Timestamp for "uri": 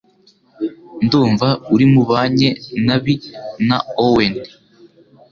1.73-1.85